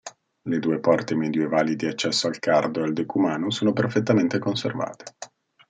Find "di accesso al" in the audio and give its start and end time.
1.75-2.39